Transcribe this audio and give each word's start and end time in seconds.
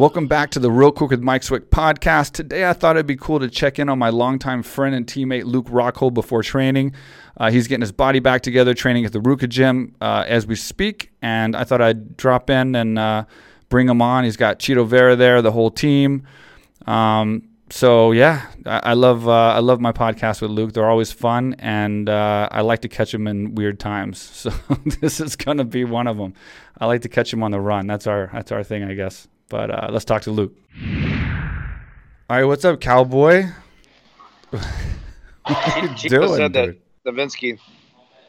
Welcome 0.00 0.28
back 0.28 0.48
to 0.52 0.58
the 0.58 0.70
Real 0.70 0.92
Quick 0.92 1.10
with 1.10 1.20
Mike 1.20 1.42
Swick 1.42 1.70
podcast. 1.70 2.32
Today, 2.32 2.66
I 2.66 2.72
thought 2.72 2.96
it'd 2.96 3.06
be 3.06 3.16
cool 3.16 3.38
to 3.38 3.50
check 3.50 3.78
in 3.78 3.90
on 3.90 3.98
my 3.98 4.08
longtime 4.08 4.62
friend 4.62 4.94
and 4.94 5.06
teammate 5.06 5.44
Luke 5.44 5.66
Rockhold 5.66 6.14
before 6.14 6.42
training. 6.42 6.94
Uh, 7.36 7.50
he's 7.50 7.68
getting 7.68 7.82
his 7.82 7.92
body 7.92 8.18
back 8.18 8.40
together, 8.40 8.72
training 8.72 9.04
at 9.04 9.12
the 9.12 9.18
RVCA 9.20 9.50
gym 9.50 9.94
uh, 10.00 10.24
as 10.26 10.46
we 10.46 10.56
speak, 10.56 11.12
and 11.20 11.54
I 11.54 11.64
thought 11.64 11.82
I'd 11.82 12.16
drop 12.16 12.48
in 12.48 12.74
and 12.76 12.98
uh, 12.98 13.26
bring 13.68 13.90
him 13.90 14.00
on. 14.00 14.24
He's 14.24 14.38
got 14.38 14.58
Chito 14.58 14.86
Vera 14.86 15.16
there, 15.16 15.42
the 15.42 15.52
whole 15.52 15.70
team. 15.70 16.26
Um, 16.86 17.50
so 17.68 18.12
yeah, 18.12 18.46
I, 18.64 18.80
I 18.82 18.92
love 18.94 19.28
uh, 19.28 19.52
I 19.52 19.58
love 19.58 19.82
my 19.82 19.92
podcast 19.92 20.40
with 20.40 20.50
Luke. 20.50 20.72
They're 20.72 20.88
always 20.88 21.12
fun, 21.12 21.56
and 21.58 22.08
uh, 22.08 22.48
I 22.50 22.62
like 22.62 22.80
to 22.80 22.88
catch 22.88 23.12
him 23.12 23.26
in 23.26 23.54
weird 23.54 23.78
times. 23.78 24.18
So 24.32 24.50
this 25.02 25.20
is 25.20 25.36
gonna 25.36 25.66
be 25.66 25.84
one 25.84 26.06
of 26.06 26.16
them. 26.16 26.32
I 26.78 26.86
like 26.86 27.02
to 27.02 27.10
catch 27.10 27.30
him 27.30 27.42
on 27.42 27.50
the 27.50 27.60
run. 27.60 27.86
That's 27.86 28.06
our 28.06 28.30
that's 28.32 28.50
our 28.50 28.64
thing, 28.64 28.82
I 28.82 28.94
guess. 28.94 29.28
But 29.50 29.70
uh, 29.70 29.88
let's 29.90 30.04
talk 30.06 30.22
to 30.22 30.30
Luke. 30.30 30.54
All 32.30 32.36
right, 32.36 32.44
what's 32.44 32.64
up, 32.64 32.80
cowboy? 32.80 33.46
what 34.50 34.62
are 35.44 35.80
you 35.86 35.94
Chico 35.96 36.26
doing, 36.26 36.36
said 36.36 36.52
that 36.54 36.66
dude? 36.66 36.80
Davinsky 37.04 37.58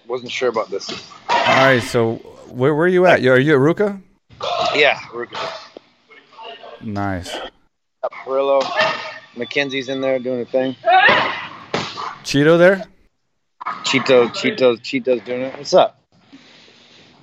wasn't 0.08 0.32
sure 0.32 0.50
about 0.50 0.72
this. 0.72 0.90
All 1.30 1.38
right, 1.46 1.80
so 1.82 2.16
where 2.50 2.74
where 2.74 2.86
are 2.86 2.90
you 2.90 3.06
at? 3.06 3.22
You- 3.22 3.32
Are 3.34 3.40
you 3.40 3.54
at 3.54 3.76
RVCA? 3.76 4.02
Yeah, 4.76 5.00
we're. 5.14 5.28
Nice. 6.82 7.32
Got 7.32 8.12
Parillo, 8.26 8.64
McKenzie's 9.36 9.88
in 9.90 10.02
there 10.02 10.18
doing 10.18 10.42
a 10.42 10.46
thing. 10.46 10.76
Chito 12.24 12.58
there? 12.58 12.84
Chito, 13.84 14.28
Chito, 14.30 14.76
Chito's 14.82 15.22
doing 15.24 15.42
it. 15.44 15.56
What's 15.56 15.76
up? 15.76 16.02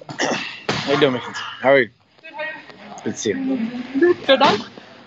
How 0.21 0.93
you 0.93 1.01
doing, 1.01 1.15
McKenzie? 1.15 1.35
How 1.61 1.71
are 1.71 1.81
you? 1.81 1.91
Good 3.05 3.13
to 3.15 3.19
see 3.19 3.31
you. 3.31 3.37
Your 4.27 4.37
dog? 4.37 4.61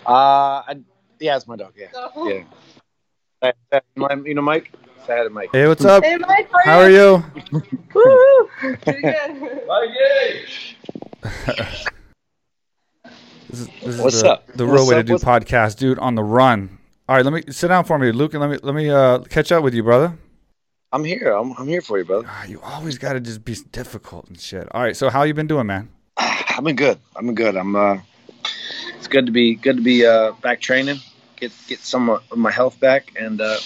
Uh, 0.06 0.64
I, 0.68 0.76
yeah, 1.20 1.36
it's 1.36 1.48
my 1.48 1.56
dog. 1.56 1.74
Yeah, 1.78 1.88
Oh. 1.94 2.28
yeah. 2.30 2.44
Say- 3.44 3.54
say- 3.72 3.82
You 4.26 4.34
know, 4.36 4.42
Mike. 4.42 4.72
Say 5.06 5.18
hi 5.18 5.24
to 5.24 5.30
Mike. 5.30 5.50
Hey, 5.52 5.68
what's 5.68 5.84
up? 5.84 6.04
Hey, 6.04 6.16
Mike, 6.18 6.50
How 6.64 6.80
are 6.80 6.90
you? 6.90 7.24
Woo! 7.94 8.50
Pretty 8.84 9.02
good. 9.02 9.62
This 13.50 13.60
is, 13.60 13.68
this 13.68 13.96
is 13.96 14.00
What's 14.02 14.22
the, 14.22 14.32
up? 14.32 14.48
The 14.54 14.66
What's 14.66 14.80
real 14.82 14.88
way 14.88 14.96
to 14.96 15.04
do 15.04 15.14
What's- 15.14 15.24
podcast, 15.26 15.78
dude. 15.78 16.00
On 16.00 16.16
the 16.16 16.24
run. 16.24 16.78
All 17.10 17.16
right, 17.18 17.26
let 17.26 17.34
me 17.34 17.44
sit 17.52 17.68
down 17.68 17.84
for 17.84 17.98
me, 18.00 18.12
Luke, 18.12 18.34
and 18.34 18.42
let 18.42 18.50
me 18.50 18.58
let 18.64 18.74
me 18.74 18.90
uh, 18.90 19.20
catch 19.20 19.52
up 19.52 19.64
with 19.64 19.74
you, 19.74 19.84
brother. 19.84 20.18
I'm 20.94 21.04
here. 21.04 21.32
I'm, 21.34 21.52
I'm 21.58 21.68
here 21.68 21.82
for 21.82 21.98
you, 21.98 22.06
brother. 22.06 22.26
Ah, 22.30 22.46
you 22.46 22.62
always 22.62 22.98
got 22.98 23.14
to 23.14 23.20
just 23.20 23.44
be 23.44 23.56
difficult 23.72 24.28
and 24.28 24.40
shit. 24.40 24.68
All 24.72 24.82
right, 24.82 24.96
so 24.96 25.10
how 25.10 25.24
you 25.24 25.34
been 25.34 25.48
doing, 25.48 25.66
man? 25.68 25.90
I've 26.62 26.66
been 26.66 26.76
good. 26.76 27.00
I've 27.16 27.26
been 27.26 27.34
good. 27.34 27.56
I'm. 27.58 27.76
Uh, 27.76 27.98
it's 28.96 29.08
good 29.08 29.26
to 29.26 29.32
be 29.32 29.56
good 29.56 29.78
to 29.78 29.82
be 29.82 30.06
uh, 30.06 30.34
back 30.44 30.62
training. 30.62 31.00
Get 31.36 31.52
get 31.68 31.80
some 31.80 32.08
of 32.08 32.38
my 32.38 32.52
health 32.52 32.80
back 32.80 33.14
and 33.20 33.42
uh, 33.42 33.58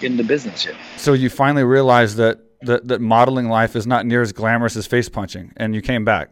get 0.00 0.10
into 0.10 0.22
business 0.22 0.64
here. 0.64 0.76
So 0.98 1.14
you 1.14 1.30
finally 1.30 1.64
realized 1.64 2.18
that 2.18 2.40
that 2.60 2.88
that 2.88 3.00
modeling 3.00 3.48
life 3.48 3.74
is 3.74 3.86
not 3.86 4.04
near 4.04 4.20
as 4.20 4.32
glamorous 4.32 4.76
as 4.76 4.86
face 4.86 5.08
punching, 5.08 5.54
and 5.56 5.74
you 5.74 5.80
came 5.80 6.04
back. 6.04 6.28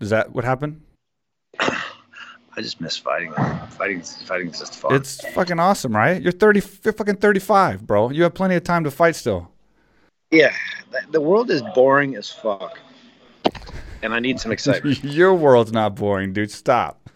Is 0.00 0.10
that 0.10 0.32
what 0.32 0.44
happened? 0.44 0.80
I 1.60 1.76
just 2.56 2.80
miss 2.80 2.96
fighting. 2.96 3.32
Fighting, 3.32 4.02
fighting 4.02 4.48
is 4.48 4.58
just 4.58 4.74
fun. 4.74 4.96
It's 4.96 5.24
fucking 5.34 5.60
awesome, 5.60 5.94
right? 5.94 6.20
You're 6.20 6.32
thirty. 6.32 6.62
You're 6.82 6.94
fucking 6.94 7.18
thirty-five, 7.18 7.86
bro. 7.86 8.10
You 8.10 8.24
have 8.24 8.34
plenty 8.34 8.56
of 8.56 8.64
time 8.64 8.82
to 8.82 8.90
fight 8.90 9.14
still. 9.14 9.52
yeah, 10.32 10.52
the 11.12 11.20
world 11.20 11.48
is 11.52 11.62
boring 11.76 12.16
as 12.16 12.28
fuck, 12.28 12.80
and 14.04 14.14
I 14.14 14.20
need 14.20 14.38
some 14.38 14.52
excitement. 14.52 15.02
Your 15.04 15.34
world's 15.34 15.72
not 15.72 15.94
boring, 15.96 16.32
dude. 16.32 16.50
Stop. 16.50 17.10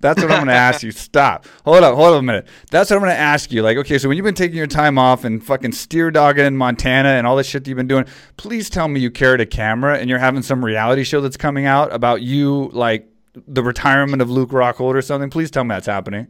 That's 0.00 0.22
what 0.22 0.30
I'm 0.30 0.38
going 0.38 0.48
to 0.48 0.52
ask 0.52 0.84
you. 0.84 0.92
Stop. 0.92 1.46
Hold 1.64 1.82
up. 1.82 1.96
Hold 1.96 2.14
up 2.14 2.20
a 2.20 2.22
minute. 2.22 2.46
That's 2.70 2.88
what 2.90 2.96
I'm 2.96 3.02
going 3.02 3.14
to 3.14 3.18
ask 3.18 3.50
you. 3.50 3.62
Like, 3.62 3.78
okay, 3.78 3.98
so 3.98 4.08
when 4.08 4.16
you've 4.16 4.24
been 4.24 4.34
taking 4.34 4.56
your 4.56 4.68
time 4.68 4.96
off 4.96 5.24
and 5.24 5.44
fucking 5.44 5.72
steer 5.72 6.12
dogging 6.12 6.46
in 6.46 6.56
Montana 6.56 7.08
and 7.10 7.26
all 7.26 7.34
this 7.34 7.48
shit 7.48 7.64
that 7.64 7.70
you've 7.70 7.76
been 7.76 7.88
doing, 7.88 8.04
please 8.36 8.70
tell 8.70 8.86
me 8.86 9.00
you 9.00 9.10
carried 9.10 9.40
a 9.40 9.46
camera 9.46 9.98
and 9.98 10.08
you're 10.08 10.20
having 10.20 10.42
some 10.42 10.64
reality 10.64 11.02
show 11.02 11.20
that's 11.20 11.36
coming 11.36 11.66
out 11.66 11.92
about 11.92 12.22
you, 12.22 12.70
like 12.72 13.08
the 13.34 13.62
retirement 13.62 14.22
of 14.22 14.30
Luke 14.30 14.50
Rockhold 14.50 14.94
or 14.94 15.02
something. 15.02 15.30
Please 15.30 15.50
tell 15.50 15.64
me 15.64 15.70
that's 15.70 15.86
happening. 15.86 16.28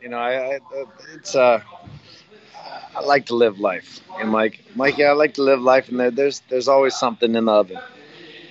you 0.00 0.08
know, 0.08 0.18
I, 0.18 0.54
I 0.54 0.58
it's 1.16 1.34
uh, 1.34 1.60
I 2.94 3.00
like 3.00 3.26
to 3.26 3.34
live 3.34 3.58
life, 3.58 4.00
and 4.18 4.30
Mike, 4.30 4.64
Mike, 4.76 4.98
yeah, 4.98 5.06
I 5.06 5.12
like 5.12 5.34
to 5.34 5.42
live 5.42 5.60
life, 5.60 5.88
and 5.88 5.98
there, 5.98 6.10
there's 6.10 6.40
there's 6.48 6.68
always 6.68 6.94
something 6.94 7.34
in 7.34 7.44
the 7.44 7.52
oven. 7.52 7.78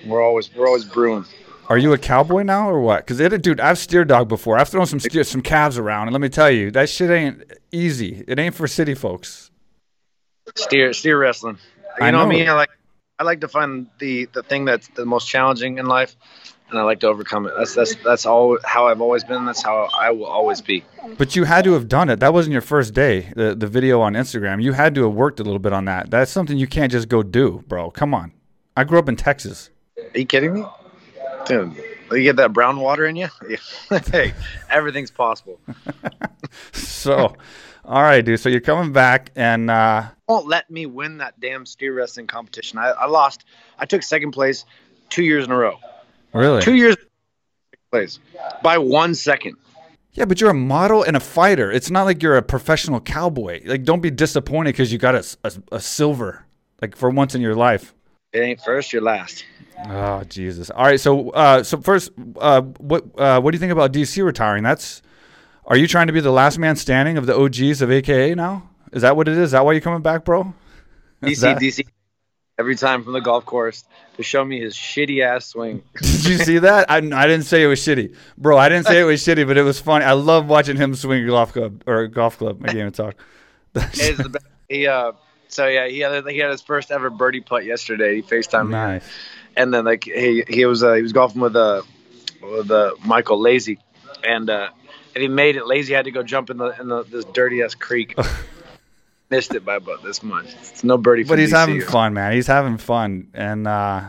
We're 0.06 0.22
always 0.22 0.54
we're 0.54 0.66
always 0.66 0.84
brewing. 0.84 1.24
Are 1.68 1.76
you 1.76 1.92
a 1.92 1.98
cowboy 1.98 2.44
now 2.44 2.70
or 2.70 2.80
what? 2.80 3.06
Because 3.06 3.18
dude, 3.42 3.60
I've 3.60 3.78
steer 3.78 4.04
dog 4.04 4.28
before. 4.28 4.58
I've 4.58 4.68
thrown 4.70 4.86
some 4.86 5.00
steer, 5.00 5.22
some 5.24 5.42
calves 5.42 5.76
around, 5.76 6.08
and 6.08 6.12
let 6.14 6.20
me 6.22 6.30
tell 6.30 6.50
you, 6.50 6.70
that 6.70 6.88
shit 6.88 7.10
ain't 7.10 7.44
easy. 7.70 8.24
It 8.26 8.38
ain't 8.38 8.54
for 8.54 8.66
city 8.66 8.94
folks. 8.94 9.50
steer 10.56 10.92
steer 10.94 11.18
wrestling. 11.18 11.58
You 12.00 12.06
I 12.06 12.10
know, 12.10 12.18
what 12.18 12.24
know. 12.24 12.30
I 12.30 12.38
mean? 12.38 12.48
I 12.48 12.52
like 12.52 12.70
I 13.18 13.24
like 13.24 13.40
to 13.42 13.48
find 13.48 13.88
the 13.98 14.28
the 14.32 14.42
thing 14.42 14.64
that's 14.64 14.88
the 14.88 15.04
most 15.04 15.28
challenging 15.28 15.76
in 15.76 15.84
life, 15.84 16.16
and 16.70 16.78
I 16.78 16.82
like 16.84 17.00
to 17.00 17.08
overcome 17.08 17.46
it. 17.46 17.52
That's 17.58 17.74
that's 17.74 17.96
that's 17.96 18.24
all 18.24 18.56
how 18.64 18.88
I've 18.88 19.02
always 19.02 19.24
been. 19.24 19.44
That's 19.44 19.62
how 19.62 19.88
I 19.94 20.10
will 20.12 20.24
always 20.26 20.62
be. 20.62 20.84
But 21.18 21.36
you 21.36 21.44
had 21.44 21.64
to 21.64 21.72
have 21.74 21.86
done 21.86 22.08
it. 22.08 22.20
That 22.20 22.32
wasn't 22.32 22.52
your 22.52 22.62
first 22.62 22.94
day. 22.94 23.30
The 23.36 23.54
the 23.54 23.66
video 23.66 24.00
on 24.00 24.14
Instagram. 24.14 24.62
You 24.62 24.72
had 24.72 24.94
to 24.94 25.02
have 25.02 25.12
worked 25.14 25.38
a 25.38 25.42
little 25.42 25.58
bit 25.58 25.74
on 25.74 25.84
that. 25.84 26.10
That's 26.10 26.30
something 26.30 26.56
you 26.56 26.66
can't 26.66 26.90
just 26.92 27.08
go 27.08 27.22
do, 27.22 27.62
bro. 27.68 27.90
Come 27.90 28.14
on. 28.14 28.32
I 28.74 28.84
grew 28.84 28.98
up 28.98 29.08
in 29.08 29.16
Texas. 29.16 29.68
Are 30.14 30.18
you 30.18 30.26
kidding 30.26 30.54
me, 30.54 30.64
dude? 31.46 31.76
You 32.10 32.22
get 32.22 32.36
that 32.36 32.52
brown 32.54 32.80
water 32.80 33.04
in 33.06 33.16
you? 33.16 33.28
hey, 34.10 34.32
everything's 34.70 35.10
possible. 35.10 35.58
So, 36.72 37.36
all 37.84 38.02
right, 38.02 38.24
dude. 38.24 38.40
So 38.40 38.48
you're 38.48 38.60
coming 38.60 38.92
back, 38.92 39.30
and 39.36 39.70
uh, 39.70 40.04
Won't 40.28 40.48
let 40.48 40.68
me 40.70 40.86
win 40.86 41.18
that 41.18 41.38
damn 41.38 41.64
steer 41.66 41.94
wrestling 41.94 42.26
competition. 42.26 42.78
I, 42.78 42.88
I 42.90 43.06
lost. 43.06 43.44
I 43.78 43.86
took 43.86 44.02
second 44.02 44.32
place 44.32 44.64
two 45.10 45.22
years 45.22 45.44
in 45.44 45.50
a 45.52 45.56
row. 45.56 45.78
really, 46.32 46.62
Two 46.62 46.74
years 46.74 46.96
place 47.92 48.18
by 48.62 48.78
one 48.78 49.14
second. 49.14 49.56
yeah. 50.12 50.24
But 50.24 50.40
you're 50.40 50.50
a 50.50 50.54
model 50.54 51.02
and 51.02 51.16
a 51.16 51.20
fighter. 51.20 51.70
It's 51.70 51.90
not 51.90 52.04
like 52.04 52.22
you're 52.22 52.36
a 52.36 52.42
professional 52.42 53.00
cowboy. 53.00 53.60
Like, 53.64 53.84
don't 53.84 54.00
be 54.00 54.10
disappointed 54.10 54.72
because 54.72 54.90
you 54.92 54.98
got 54.98 55.14
a, 55.14 55.24
a, 55.44 55.52
a 55.76 55.80
silver, 55.80 56.44
like 56.82 56.96
for 56.96 57.10
once 57.10 57.34
in 57.34 57.40
your 57.40 57.54
life. 57.54 57.94
It 58.32 58.40
ain't 58.40 58.60
first, 58.60 58.92
you're 58.92 59.02
last. 59.02 59.44
Oh 59.86 60.22
Jesus! 60.24 60.70
All 60.70 60.84
right, 60.84 60.98
so 61.00 61.30
uh, 61.30 61.62
so 61.62 61.80
first, 61.80 62.10
uh, 62.38 62.62
what 62.62 63.04
uh, 63.16 63.40
what 63.40 63.52
do 63.52 63.56
you 63.56 63.60
think 63.60 63.72
about 63.72 63.92
DC 63.92 64.24
retiring? 64.24 64.64
That's 64.64 65.02
are 65.64 65.76
you 65.76 65.86
trying 65.86 66.08
to 66.08 66.12
be 66.12 66.20
the 66.20 66.32
last 66.32 66.58
man 66.58 66.76
standing 66.76 67.16
of 67.16 67.26
the 67.26 67.38
OGs 67.38 67.80
of 67.82 67.90
AKA 67.90 68.34
now? 68.34 68.68
Is 68.92 69.02
that 69.02 69.16
what 69.16 69.28
it 69.28 69.32
is? 69.32 69.38
Is 69.38 69.50
that 69.52 69.64
why 69.64 69.72
you're 69.72 69.80
coming 69.80 70.02
back, 70.02 70.24
bro? 70.24 70.52
Is 71.22 71.38
DC, 71.38 71.40
that- 71.42 71.58
DC, 71.58 71.86
every 72.58 72.74
time 72.74 73.04
from 73.04 73.12
the 73.12 73.20
golf 73.20 73.46
course 73.46 73.84
to 74.16 74.22
show 74.22 74.44
me 74.44 74.60
his 74.60 74.74
shitty 74.74 75.22
ass 75.22 75.46
swing. 75.46 75.82
Did 76.02 76.24
you 76.26 76.38
see 76.38 76.58
that? 76.58 76.90
I, 76.90 76.96
I 76.96 77.00
didn't 77.26 77.42
say 77.42 77.62
it 77.62 77.66
was 77.66 77.80
shitty, 77.80 78.14
bro. 78.36 78.58
I 78.58 78.68
didn't 78.68 78.86
say 78.86 79.00
it 79.00 79.04
was 79.04 79.22
shitty, 79.22 79.46
but 79.46 79.56
it 79.56 79.62
was 79.62 79.78
funny. 79.78 80.04
I 80.04 80.12
love 80.12 80.46
watching 80.48 80.76
him 80.76 80.94
swing 80.94 81.22
a 81.24 81.26
golf 81.28 81.52
club 81.52 81.84
or 81.86 82.00
a 82.00 82.08
golf 82.08 82.38
club. 82.38 82.60
My 82.60 82.72
game 82.72 82.88
of 82.88 82.94
talk. 82.94 83.14
It's 83.74 84.16
the 84.18 84.28
best. 84.28 84.46
He 84.68 84.86
uh, 84.86 85.12
so 85.48 85.66
yeah, 85.66 85.88
he 85.88 85.98
had 86.00 86.26
he 86.28 86.38
had 86.38 86.50
his 86.50 86.62
first 86.62 86.90
ever 86.90 87.10
birdie 87.10 87.40
putt 87.40 87.64
yesterday. 87.64 88.16
He 88.16 88.22
Facetimed 88.22 88.66
me, 88.66 88.72
nice. 88.72 89.08
and 89.56 89.72
then 89.72 89.84
like 89.84 90.04
he 90.04 90.44
he 90.48 90.64
was 90.66 90.82
uh, 90.82 90.94
he 90.94 91.02
was 91.02 91.12
golfing 91.12 91.40
with 91.40 91.56
uh 91.56 91.82
with 92.42 92.70
uh, 92.70 92.94
Michael 93.04 93.40
Lazy, 93.40 93.78
and 94.24 94.48
uh, 94.48 94.68
if 95.14 95.20
he 95.22 95.28
made 95.28 95.56
it, 95.56 95.66
Lazy 95.66 95.94
had 95.94 96.04
to 96.04 96.10
go 96.10 96.22
jump 96.22 96.50
in 96.50 96.56
the 96.58 96.78
in 96.80 96.88
the 96.88 97.02
this 97.04 97.24
dirty 97.26 97.62
ass 97.62 97.74
creek. 97.74 98.16
Missed 99.30 99.54
it 99.54 99.62
by 99.62 99.76
about 99.76 100.02
this 100.02 100.22
much. 100.22 100.54
It's 100.54 100.82
no 100.82 100.96
birdie. 100.96 101.22
For 101.24 101.30
But 101.30 101.38
he's 101.40 101.52
DC. 101.52 101.56
having 101.56 101.80
fun, 101.82 102.14
man. 102.14 102.32
He's 102.32 102.46
having 102.46 102.78
fun, 102.78 103.28
and 103.34 103.66
uh, 103.68 104.08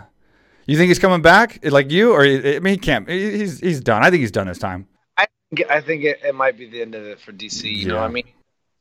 you 0.66 0.78
think 0.78 0.88
he's 0.88 1.00
coming 1.00 1.22
back 1.22 1.60
like 1.66 1.92
you, 1.92 2.14
or 2.14 2.24
I 2.24 2.60
mean, 2.60 2.74
he 2.74 2.78
can't. 2.78 3.10
He's 3.10 3.60
he's 3.60 3.82
done. 3.82 4.02
I 4.02 4.12
think 4.12 4.22
he's 4.22 4.32
done 4.32 4.48
his 4.48 4.60
time. 4.60 4.88
I 5.18 5.28
think, 5.50 5.70
I 5.70 5.82
think 5.82 6.04
it, 6.06 6.20
it 6.24 6.36
might 6.36 6.58
be 6.58 6.70
the 6.70 6.82
end 6.82 6.96
of 6.96 7.06
it 7.06 7.20
for 7.20 7.34
DC. 7.34 7.70
You 7.70 7.88
know, 7.88 7.96
what 7.96 8.04
I 8.04 8.08
mean, 8.08 8.28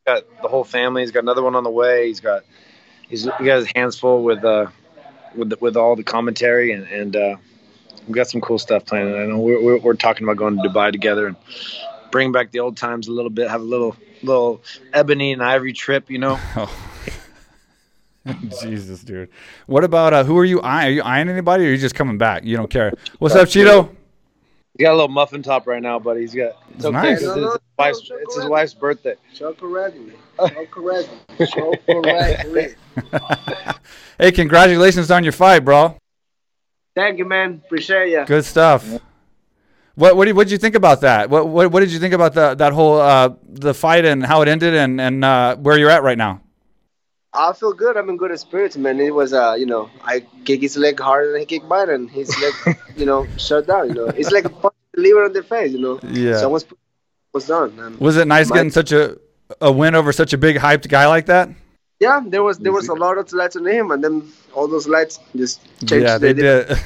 got 0.08 0.42
the 0.42 0.48
whole 0.48 0.64
family. 0.64 1.02
He's 1.02 1.10
got 1.10 1.22
another 1.22 1.42
one 1.42 1.54
on 1.54 1.64
the 1.64 1.70
way. 1.70 2.06
He's 2.06 2.20
got 2.20 2.44
he's 3.08 3.24
he 3.24 3.44
got 3.44 3.56
his 3.58 3.70
hands 3.74 3.98
full 3.98 4.22
with 4.22 4.44
uh 4.44 4.66
with 5.34 5.52
with 5.60 5.76
all 5.76 5.96
the 5.96 6.02
commentary 6.02 6.72
and 6.72 6.84
and 6.86 7.14
uh, 7.14 7.36
we've 8.06 8.16
got 8.16 8.28
some 8.28 8.40
cool 8.40 8.58
stuff 8.58 8.86
planned. 8.86 9.14
I 9.14 9.26
know 9.26 9.38
we're, 9.38 9.62
we're 9.62 9.78
we're 9.78 9.94
talking 9.94 10.24
about 10.24 10.36
going 10.36 10.56
to 10.56 10.68
Dubai 10.68 10.92
together 10.92 11.26
and 11.26 11.36
bring 12.10 12.32
back 12.32 12.50
the 12.52 12.60
old 12.60 12.76
times 12.76 13.08
a 13.08 13.12
little 13.12 13.30
bit. 13.30 13.50
Have 13.50 13.60
a 13.60 13.64
little 13.64 13.96
little 14.22 14.62
ebony 14.92 15.32
and 15.32 15.42
ivory 15.42 15.74
trip. 15.74 16.10
You 16.10 16.18
know, 16.18 16.40
Oh. 16.56 16.84
Jesus, 18.60 19.02
dude. 19.04 19.30
What 19.66 19.84
about 19.84 20.12
uh, 20.12 20.24
who 20.24 20.36
are 20.38 20.44
you 20.44 20.60
eyeing? 20.60 20.88
Are 20.88 20.90
you 20.90 21.02
eyeing 21.02 21.28
anybody, 21.28 21.64
or 21.64 21.68
are 21.68 21.70
you 21.70 21.78
just 21.78 21.94
coming 21.94 22.18
back? 22.18 22.44
You 22.44 22.56
don't 22.56 22.68
care. 22.70 22.92
What's 23.18 23.34
up, 23.34 23.48
Chito? 23.48 23.94
He 24.78 24.84
got 24.84 24.92
a 24.92 24.94
little 24.94 25.08
muffin 25.08 25.42
top 25.42 25.66
right 25.66 25.82
now, 25.82 25.98
but 25.98 26.16
he's 26.16 26.32
got 26.32 26.56
it's 26.74 26.84
okay. 26.84 26.96
Nice. 26.96 27.20
It's, 27.20 27.34
his 27.34 27.58
wife's, 27.76 28.10
it's 28.10 28.36
his 28.36 28.46
wife's 28.46 28.74
birthday. 28.74 29.16
So 29.34 29.52
correct 29.52 29.96
me. 29.96 30.12
So 30.38 30.66
correct 30.66 31.10
me. 31.38 31.46
So 31.46 31.74
correct 31.84 32.48
me. 32.48 32.68
hey, 34.18 34.30
congratulations 34.30 35.10
on 35.10 35.24
your 35.24 35.32
fight, 35.32 35.64
bro. 35.64 35.96
Thank 36.94 37.18
you, 37.18 37.24
man. 37.24 37.60
Appreciate 37.66 38.10
ya. 38.10 38.24
Good 38.24 38.44
stuff. 38.44 38.88
What 39.96 40.16
what 40.16 40.26
did 40.26 40.36
what 40.36 40.44
did 40.44 40.52
you 40.52 40.58
think 40.58 40.76
about 40.76 41.00
that? 41.00 41.28
What 41.28 41.48
what 41.48 41.72
what 41.72 41.80
did 41.80 41.92
you 41.92 41.98
think 41.98 42.14
about 42.14 42.34
the 42.34 42.54
that 42.54 42.72
whole 42.72 43.00
uh, 43.00 43.30
the 43.48 43.74
fight 43.74 44.04
and 44.04 44.24
how 44.24 44.42
it 44.42 44.48
ended 44.48 44.74
and 44.74 45.00
and 45.00 45.24
uh, 45.24 45.56
where 45.56 45.76
you're 45.76 45.90
at 45.90 46.04
right 46.04 46.16
now? 46.16 46.40
I 47.38 47.52
feel 47.52 47.72
good. 47.72 47.96
I'm 47.96 48.08
in 48.10 48.16
good 48.16 48.36
spirits, 48.38 48.76
man. 48.76 48.98
It 49.00 49.14
was, 49.14 49.32
uh, 49.32 49.54
you 49.56 49.64
know, 49.66 49.88
I 50.04 50.20
kick 50.44 50.60
his 50.60 50.76
leg 50.76 50.98
harder 50.98 51.30
than 51.32 51.40
he 51.40 51.46
kicked 51.46 51.66
mine, 51.66 51.88
and 51.88 52.10
his 52.10 52.28
leg, 52.42 52.76
you 52.96 53.06
know, 53.06 53.26
shut 53.36 53.66
down. 53.68 53.88
You 53.90 53.94
know, 53.94 54.06
it's 54.06 54.32
like 54.32 54.44
a 54.44 54.48
punch 54.50 54.74
the 54.92 55.02
liver 55.02 55.24
on 55.24 55.32
the 55.32 55.42
face. 55.44 55.72
You 55.72 55.78
know, 55.78 56.00
Yeah. 56.02 56.36
Someone's 56.38 56.66
was 57.32 57.46
done. 57.46 57.96
Was 58.00 58.16
it 58.16 58.26
nice 58.26 58.50
My- 58.50 58.56
getting 58.56 58.72
such 58.72 58.90
a 58.92 59.16
a 59.60 59.70
win 59.72 59.94
over 59.94 60.12
such 60.12 60.32
a 60.32 60.38
big 60.38 60.56
hyped 60.56 60.88
guy 60.88 61.06
like 61.06 61.26
that? 61.26 61.48
yeah, 62.00 62.20
there 62.24 62.42
was 62.42 62.58
there 62.58 62.72
was 62.72 62.88
a 62.88 62.94
lot 62.94 63.18
of 63.18 63.32
lights 63.32 63.56
on 63.56 63.66
him, 63.66 63.90
and 63.92 64.02
then 64.04 64.14
all 64.54 64.66
those 64.68 64.86
lights 64.88 65.20
just 65.36 65.60
changed. 65.86 66.06
yeah, 66.06 66.18
the 66.18 66.26
they 66.26 66.34
did. 66.34 66.78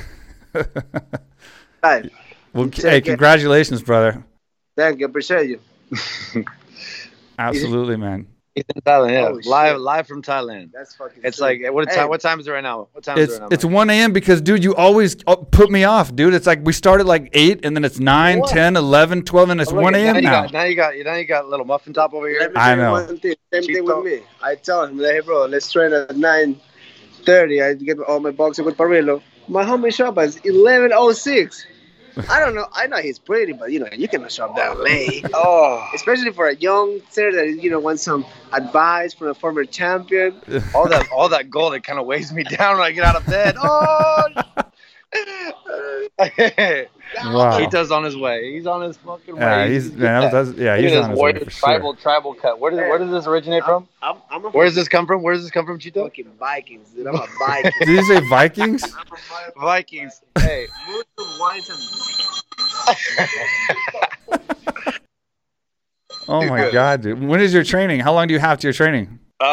well, 2.52 2.68
Take 2.68 2.84
hey, 2.84 2.98
it. 2.98 3.04
congratulations, 3.04 3.82
brother. 3.82 4.24
Thank 4.76 5.00
you, 5.00 5.06
appreciate 5.06 5.48
you. 5.50 5.60
Absolutely, 7.38 7.96
man. 7.96 8.26
He's 8.54 8.64
in 8.74 8.82
Thailand, 8.82 9.12
yeah. 9.12 9.28
Oh, 9.28 9.40
live 9.50 9.72
shit. 9.76 9.80
live 9.80 10.06
from 10.06 10.22
Thailand. 10.22 10.72
That's 10.72 10.94
fucking. 10.94 11.22
It's 11.24 11.38
sick. 11.38 11.62
like 11.62 11.72
what 11.72 11.88
Hey, 11.88 11.96
time? 11.96 12.08
What 12.10 12.20
time 12.20 12.38
is 12.38 12.46
it 12.46 12.50
right 12.50 12.62
now? 12.62 12.88
What 12.92 13.02
time 13.02 13.16
It's 13.18 13.32
is 13.32 13.38
it 13.38 13.42
right 13.42 13.52
it's 13.52 13.64
now? 13.64 13.70
1 13.70 13.90
a.m. 13.90 14.12
because 14.12 14.42
dude, 14.42 14.62
you 14.62 14.74
always 14.74 15.16
uh, 15.26 15.36
put 15.36 15.70
me 15.70 15.84
off, 15.84 16.14
dude. 16.14 16.34
It's 16.34 16.46
like 16.46 16.60
we 16.62 16.74
started 16.74 17.06
like 17.06 17.30
eight, 17.32 17.64
and 17.64 17.74
then 17.74 17.82
it's 17.82 17.98
9, 17.98 18.40
What? 18.40 18.50
10, 18.50 18.76
11, 18.76 19.22
12, 19.24 19.48
and 19.50 19.60
it's 19.62 19.70
Oh, 19.72 19.76
look, 19.76 19.84
1 19.84 19.92
now 19.94 19.98
a.m. 19.98 20.20
now. 20.22 20.30
got- 20.42 20.52
Now 20.52 20.62
you 20.64 20.74
got 20.76 20.94
now 20.96 21.14
you 21.14 21.24
got 21.24 21.44
a 21.46 21.48
little 21.48 21.64
muffin 21.64 21.94
top 21.94 22.12
over 22.12 22.28
here. 22.28 22.52
I 22.54 22.74
tell 22.74 22.76
know. 22.76 22.92
One 22.92 23.18
thing. 23.18 23.34
Same 23.54 23.62
Cheap 23.62 23.74
thing 23.76 23.86
talk. 23.86 24.04
with 24.04 24.12
me. 24.20 24.26
I 24.42 24.54
tell 24.56 24.84
him, 24.84 24.98
hey, 24.98 25.20
bro, 25.20 25.46
let's 25.46 25.72
train 25.72 25.92
at 25.94 26.14
nine 26.16 26.60
thirty. 27.24 27.62
I 27.62 27.72
get 27.74 27.98
all 28.00 28.20
my 28.20 28.32
boxing 28.32 28.64
with 28.66 28.76
Parillo. 28.76 29.22
My 29.48 29.64
homie 29.64 29.94
shop 29.94 30.18
is 30.18 30.36
eleven 30.44 30.92
oh 30.94 31.12
six. 31.12 31.66
I 32.28 32.40
don't 32.40 32.54
know. 32.54 32.66
I 32.72 32.86
know 32.86 32.98
he's 32.98 33.18
pretty, 33.18 33.52
but 33.52 33.72
you 33.72 33.80
know 33.80 33.88
you 33.92 34.08
cannot 34.08 34.32
shop 34.32 34.56
that 34.56 34.78
late. 34.80 35.24
Oh, 35.34 35.88
Especially 35.94 36.30
for 36.32 36.48
a 36.48 36.54
young 36.56 37.00
center 37.08 37.32
that 37.32 37.62
you 37.62 37.70
know 37.70 37.78
wants 37.80 38.02
some 38.02 38.24
advice 38.52 39.14
from 39.14 39.28
a 39.28 39.34
former 39.34 39.64
champion. 39.64 40.40
all 40.74 40.88
that 40.88 41.08
all 41.10 41.28
that 41.30 41.50
gold 41.50 41.74
it 41.74 41.84
kind 41.84 41.98
of 41.98 42.06
weighs 42.06 42.32
me 42.32 42.44
down 42.44 42.78
when 42.78 42.86
I 42.86 42.92
get 42.92 43.04
out 43.04 43.16
of 43.16 43.26
bed. 43.26 43.56
Oh. 43.58 44.28
Wow. 47.24 47.58
Chito's 47.58 47.90
on 47.90 48.04
his 48.04 48.16
way. 48.16 48.52
He's 48.52 48.66
on 48.66 48.80
his 48.82 48.96
fucking 48.96 49.36
Yeah, 49.36 49.56
way. 49.64 49.72
he's 49.72 49.92
man, 49.92 50.22
that 50.22 50.32
was, 50.32 50.52
yeah, 50.54 50.74
Look 50.76 50.84
he's 50.84 50.96
on 50.96 51.10
his 51.10 51.18
way 51.18 51.32
for 51.38 51.50
tribal 51.50 51.92
sure. 51.94 52.02
tribal 52.02 52.34
cut. 52.34 52.58
Where 52.58 52.70
does 52.70 52.80
where 52.80 52.98
does 52.98 53.10
this 53.10 53.26
originate 53.26 53.64
from? 53.64 53.86
I'm, 54.02 54.16
I'm 54.30 54.44
a 54.44 54.50
Where 54.50 54.64
does 54.64 54.74
this 54.74 54.88
come 54.88 55.06
from? 55.06 55.22
Where 55.22 55.34
does 55.34 55.42
this 55.42 55.50
come 55.50 55.66
from, 55.66 55.78
Chito? 55.78 56.04
fucking 56.04 56.30
Vikings, 56.38 56.88
dude. 56.90 57.06
I'm 57.06 57.14
a 57.16 57.26
Viking. 57.38 57.72
Did 57.80 57.88
you 57.88 58.02
say 58.04 58.20
Vikings? 58.28 58.84
Vikings. 59.56 60.20
Hey. 60.38 60.66
Muslim 60.88 61.38
wines 61.38 61.68
and 61.70 61.78
Oh 66.28 66.46
my 66.46 66.70
god, 66.70 67.02
dude. 67.02 67.20
When 67.22 67.40
is 67.40 67.52
your 67.52 67.64
training? 67.64 68.00
How 68.00 68.12
long 68.12 68.28
do 68.28 68.34
you 68.34 68.40
have 68.40 68.58
to 68.60 68.66
your 68.68 68.72
training? 68.72 69.18
Uh, 69.40 69.44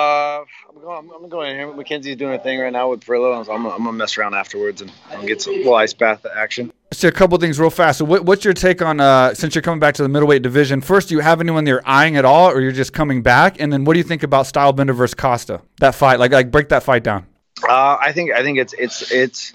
I'm 1.00 1.08
going. 1.08 1.24
I'm 1.24 1.30
going 1.30 1.52
in 1.52 1.56
here. 1.58 1.74
Mackenzie's 1.74 2.18
doing 2.18 2.34
a 2.34 2.40
thing 2.40 2.60
right 2.60 2.74
now 2.74 2.90
with 2.90 3.00
Parillo. 3.02 3.38
I'm, 3.40 3.46
gonna- 3.46 3.70
I'm 3.70 3.84
gonna 3.86 3.94
mess 3.94 4.18
around 4.18 4.34
afterwards 4.34 4.82
and, 4.82 4.92
and 5.12 5.26
get 5.26 5.42
some 5.42 5.54
little 5.54 5.76
ice 5.76 5.94
bath 5.94 6.26
action. 6.36 6.74
So 6.92 7.08
a 7.08 7.12
couple 7.12 7.38
things 7.38 7.58
real 7.60 7.70
fast. 7.70 8.00
So 8.00 8.06
what, 8.06 8.26
what's 8.26 8.44
your 8.44 8.54
take 8.54 8.82
on 8.82 9.00
uh, 9.00 9.34
since 9.34 9.56
you're 9.56 9.62
coming 9.62 9.80
back 9.80 9.94
to 9.96 10.04
the 10.04 10.10
middleweight 10.10 10.42
division? 10.42 10.82
First, 10.82 11.08
do 11.10 11.16
you 11.16 11.22
have 11.22 11.40
anyone 11.40 11.66
you're 11.66 11.84
eyeing 11.86 12.18
at 12.18 12.26
all, 12.26 12.50
or 12.52 12.60
you're 12.60 12.72
just 12.74 12.92
coming 12.92 13.22
back? 13.22 13.62
And 13.62 13.72
then 13.72 13.86
what 13.86 13.94
do 13.94 14.00
you 14.00 14.04
think 14.04 14.24
about 14.24 14.46
Stylebender 14.46 14.94
versus 14.94 15.14
Costa? 15.14 15.62
That 15.80 15.96
fight, 15.96 16.20
like 16.20 16.32
like 16.34 16.52
break 16.52 16.68
that 16.70 16.84
fight 16.84 17.04
down. 17.04 17.26
Uh, 17.64 17.98
I 18.02 18.12
think 18.12 18.32
I 18.32 18.44
think 18.44 18.58
it's 18.58 18.74
it's 18.74 19.10
it's 19.12 19.54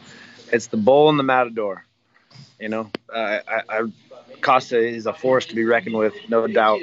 it's 0.50 0.69
the 0.69 0.79
bull 0.79 1.11
and 1.11 1.19
the 1.19 1.23
matador. 1.25 1.85
You 2.58 2.69
know, 2.70 2.91
uh, 3.12 3.41
I, 3.46 3.61
I 3.69 3.82
Costa 4.41 4.79
is 4.79 5.06
a 5.06 5.12
force 5.12 5.46
to 5.46 5.55
be 5.55 5.64
reckoned 5.64 5.96
with, 5.96 6.14
no 6.29 6.46
doubt. 6.46 6.81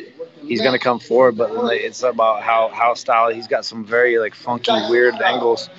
He's 0.48 0.62
gonna 0.62 0.80
come 0.80 1.00
forward, 1.00 1.38
but 1.38 1.52
it's 1.74 2.04
about 2.04 2.44
how 2.44 2.70
how 2.70 2.94
style. 2.94 3.30
He's 3.30 3.48
got 3.48 3.66
some 3.66 3.86
very 3.86 4.18
like 4.20 4.36
funky, 4.36 4.72
weird 4.90 5.16
angles. 5.16 5.70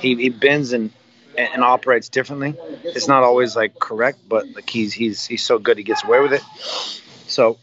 He, 0.00 0.14
he 0.16 0.28
bends 0.30 0.72
and 0.72 0.90
and 1.36 1.62
operates 1.62 2.08
differently. 2.08 2.54
It's 2.84 3.08
not 3.08 3.22
always 3.22 3.56
like 3.56 3.78
correct, 3.78 4.18
but 4.28 4.46
like 4.54 4.68
he's 4.68 4.92
he's 4.92 5.24
he's 5.26 5.44
so 5.44 5.58
good 5.58 5.78
he 5.78 5.84
gets 5.84 6.04
away 6.04 6.20
with 6.20 6.32
it. 6.32 6.42
So 7.28 7.58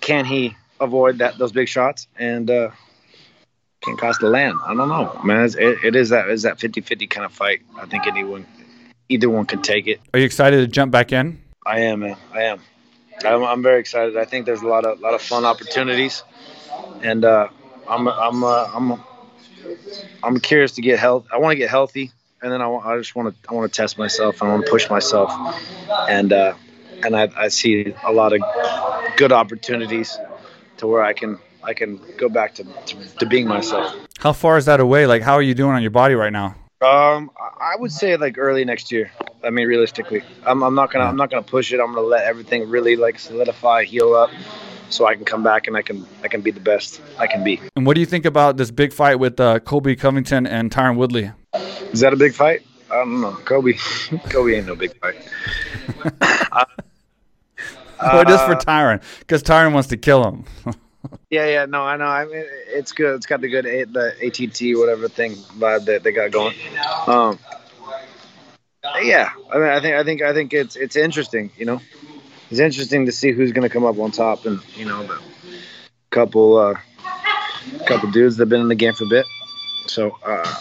can 0.00 0.24
he 0.24 0.56
avoid 0.80 1.18
that 1.18 1.38
those 1.38 1.52
big 1.52 1.68
shots 1.68 2.06
and 2.18 2.50
uh, 2.50 2.70
can 3.82 3.96
the 4.20 4.28
land? 4.28 4.58
I 4.64 4.74
don't 4.74 4.88
know, 4.88 5.20
man. 5.24 5.44
It's, 5.44 5.54
it, 5.54 5.78
it 5.84 5.96
is 5.96 6.10
that 6.10 6.28
is 6.28 6.42
that 6.42 6.58
50-50 6.58 7.10
kind 7.10 7.24
of 7.24 7.32
fight. 7.32 7.62
I 7.76 7.86
think 7.86 8.06
anyone, 8.06 8.46
either 9.08 9.28
one 9.28 9.46
could 9.46 9.64
take 9.64 9.86
it. 9.86 10.00
Are 10.14 10.20
you 10.20 10.26
excited 10.26 10.58
to 10.58 10.66
jump 10.66 10.92
back 10.92 11.12
in? 11.12 11.40
I 11.66 11.80
am, 11.80 12.00
man. 12.00 12.16
I 12.32 12.42
am. 12.42 12.60
I'm, 13.24 13.42
I'm 13.44 13.62
very 13.62 13.80
excited. 13.80 14.16
I 14.16 14.24
think 14.24 14.46
there's 14.46 14.62
a 14.62 14.66
lot 14.66 14.84
of 14.84 15.00
lot 15.00 15.14
of 15.14 15.22
fun 15.22 15.44
opportunities, 15.44 16.22
and 17.02 17.24
uh, 17.24 17.48
I'm 17.88 18.08
I'm 18.08 18.44
uh, 18.44 18.70
I'm 18.74 19.02
I'm 20.22 20.40
curious 20.40 20.72
to 20.72 20.82
get 20.82 20.98
health. 20.98 21.26
I 21.32 21.38
want 21.38 21.52
to 21.52 21.56
get 21.56 21.70
healthy, 21.70 22.12
and 22.42 22.52
then 22.52 22.60
I, 22.62 22.68
I 22.68 22.98
just 22.98 23.14
want 23.14 23.34
to 23.42 23.50
I 23.50 23.54
want 23.54 23.72
to 23.72 23.76
test 23.76 23.98
myself. 23.98 24.42
I 24.42 24.48
want 24.48 24.64
to 24.64 24.70
push 24.70 24.88
myself, 24.88 25.32
and 26.08 26.32
uh, 26.32 26.54
and 27.04 27.16
I, 27.16 27.28
I 27.36 27.48
see 27.48 27.94
a 28.04 28.12
lot 28.12 28.32
of 28.32 28.40
good 29.16 29.32
opportunities 29.32 30.18
to 30.78 30.86
where 30.86 31.02
I 31.02 31.12
can 31.12 31.38
I 31.62 31.74
can 31.74 32.00
go 32.16 32.28
back 32.28 32.54
to, 32.56 32.64
to, 32.64 32.96
to 33.20 33.26
being 33.26 33.46
myself. 33.46 33.94
How 34.18 34.32
far 34.32 34.56
is 34.56 34.66
that 34.66 34.80
away? 34.80 35.06
Like 35.06 35.22
how 35.22 35.34
are 35.34 35.42
you 35.42 35.54
doing 35.54 35.74
on 35.74 35.82
your 35.82 35.90
body 35.90 36.14
right 36.14 36.32
now? 36.32 36.56
Um, 36.82 37.30
I 37.38 37.76
would 37.78 37.92
say 37.92 38.16
like 38.16 38.38
early 38.38 38.64
next 38.64 38.90
year. 38.90 39.12
I 39.44 39.50
mean, 39.50 39.66
realistically, 39.68 40.22
I'm, 40.44 40.62
I'm 40.62 40.74
not 40.74 40.92
gonna 40.92 41.04
I'm 41.04 41.16
not 41.16 41.30
gonna 41.30 41.42
push 41.42 41.72
it. 41.72 41.80
I'm 41.80 41.94
gonna 41.94 42.06
let 42.06 42.24
everything 42.24 42.68
really 42.68 42.96
like 42.96 43.18
solidify, 43.18 43.84
heal 43.84 44.14
up, 44.14 44.30
so 44.90 45.06
I 45.06 45.14
can 45.14 45.24
come 45.24 45.42
back 45.42 45.66
and 45.68 45.76
I 45.76 45.82
can 45.82 46.06
I 46.22 46.28
can 46.28 46.40
be 46.40 46.50
the 46.50 46.60
best 46.60 47.00
I 47.18 47.26
can 47.26 47.44
be. 47.44 47.60
And 47.76 47.86
what 47.86 47.94
do 47.94 48.00
you 48.00 48.06
think 48.06 48.24
about 48.24 48.56
this 48.56 48.70
big 48.70 48.92
fight 48.92 49.16
with 49.16 49.38
uh, 49.38 49.60
Colby 49.60 49.94
Covington 49.96 50.46
and 50.46 50.70
Tyron 50.70 50.96
Woodley? 50.96 51.30
Is 51.92 52.00
that 52.00 52.12
a 52.12 52.16
big 52.16 52.34
fight? 52.34 52.62
I 52.90 52.96
don't 52.96 53.20
know. 53.20 53.32
Colby, 53.44 53.74
Colby 54.30 54.56
ain't 54.56 54.66
no 54.66 54.74
big 54.74 54.96
fight. 54.98 55.16
or 58.02 58.24
just 58.24 58.44
for 58.44 58.52
Uh, 58.52 58.60
Tyron, 58.60 59.02
because 59.20 59.42
Tyron 59.42 59.72
wants 59.72 59.88
to 59.88 59.96
kill 59.96 60.24
him. 60.24 60.44
Yeah, 61.30 61.46
yeah, 61.46 61.64
no, 61.66 61.82
I 61.82 61.96
know. 61.96 62.04
I 62.04 62.24
mean, 62.26 62.44
it's 62.68 62.92
good. 62.92 63.16
It's 63.16 63.26
got 63.26 63.40
the 63.40 63.48
good 63.48 63.66
A- 63.66 63.84
the 63.84 64.14
ATT 64.20 64.74
whatever 64.74 65.08
thing 65.08 65.36
vibe 65.58 65.86
that 65.86 66.02
they 66.02 66.12
got 66.12 66.30
going. 66.30 66.54
Um, 67.06 67.38
yeah, 69.02 69.30
I 69.50 69.58
mean, 69.58 69.68
I 69.68 69.80
think 69.80 69.94
I 69.94 70.04
think 70.04 70.22
I 70.22 70.32
think 70.34 70.52
it's 70.52 70.76
it's 70.76 70.96
interesting. 70.96 71.50
You 71.56 71.66
know, 71.66 71.80
it's 72.50 72.60
interesting 72.60 73.06
to 73.06 73.12
see 73.12 73.32
who's 73.32 73.52
going 73.52 73.62
to 73.68 73.68
come 73.72 73.84
up 73.84 73.98
on 73.98 74.10
top, 74.10 74.46
and 74.46 74.60
you 74.76 74.84
know, 74.86 75.02
the 75.04 75.20
couple 76.10 76.56
uh, 76.58 76.74
couple 77.86 78.10
dudes 78.10 78.36
that've 78.36 78.48
been 78.48 78.60
in 78.60 78.68
the 78.68 78.74
game 78.74 78.92
for 78.94 79.04
a 79.04 79.08
bit. 79.08 79.26
So, 79.86 80.16
uh, 80.24 80.54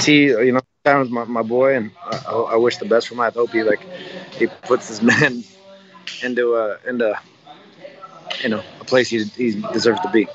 T, 0.00 0.24
you 0.26 0.52
know, 0.52 0.60
Tyron's 0.84 1.10
my, 1.10 1.24
my 1.24 1.42
boy, 1.42 1.76
and 1.76 1.90
I, 2.10 2.32
I 2.52 2.56
wish 2.56 2.78
the 2.78 2.84
best 2.84 3.08
for 3.08 3.14
him. 3.14 3.20
I 3.20 3.30
hope 3.30 3.50
he 3.50 3.62
like 3.62 3.86
he 4.38 4.46
puts 4.66 4.88
his 4.88 5.02
men 5.02 5.44
into 6.22 6.54
a 6.56 6.78
into 6.88 7.18
you 8.42 8.48
know 8.48 8.62
a 8.80 8.84
place 8.84 9.08
he, 9.08 9.24
he 9.24 9.60
deserves 9.72 10.00
to 10.00 10.10
be. 10.10 10.28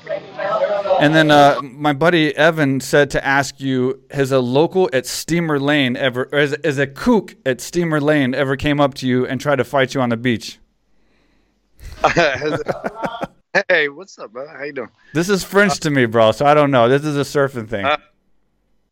And 1.00 1.14
then 1.14 1.30
uh, 1.30 1.60
my 1.62 1.92
buddy 1.92 2.34
Evan 2.36 2.80
said 2.80 3.10
to 3.10 3.24
ask 3.24 3.60
you: 3.60 4.02
Has 4.10 4.32
a 4.32 4.40
local 4.40 4.88
at 4.92 5.06
Steamer 5.06 5.58
Lane 5.58 5.96
ever, 5.96 6.28
or 6.32 6.38
is, 6.38 6.78
a 6.78 6.86
kook 6.86 7.34
at 7.44 7.60
Steamer 7.60 8.00
Lane 8.00 8.34
ever 8.34 8.56
came 8.56 8.80
up 8.80 8.94
to 8.94 9.06
you 9.06 9.26
and 9.26 9.40
tried 9.40 9.56
to 9.56 9.64
fight 9.64 9.94
you 9.94 10.00
on 10.00 10.10
the 10.10 10.16
beach? 10.16 10.58
hey, 13.68 13.88
what's 13.88 14.18
up, 14.18 14.32
brother? 14.32 14.50
How 14.50 14.64
you 14.64 14.72
doing? 14.72 14.90
This 15.12 15.28
is 15.28 15.44
French 15.44 15.80
to 15.80 15.90
me, 15.90 16.06
bro. 16.06 16.32
So 16.32 16.46
I 16.46 16.54
don't 16.54 16.70
know. 16.70 16.88
This 16.88 17.04
is 17.04 17.16
a 17.16 17.20
surfing 17.20 17.68
thing. 17.68 17.84
Uh, 17.84 17.96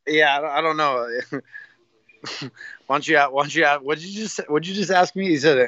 Yeah, 0.06 0.38
I 0.38 0.40
don't, 0.40 0.50
I 0.50 0.60
don't 0.60 0.76
know. 0.76 1.08
why 2.86 2.96
don't 2.96 3.08
you? 3.08 3.18
Why 3.18 3.42
don't 3.42 3.54
you? 3.54 3.66
What 3.82 3.98
did 3.98 4.06
you 4.06 4.22
just? 4.22 4.40
What 4.48 4.62
did 4.62 4.70
you 4.70 4.74
just 4.74 4.90
ask 4.90 5.14
me? 5.14 5.28
He 5.28 5.36
said, 5.36 5.58
uh, 5.58 5.66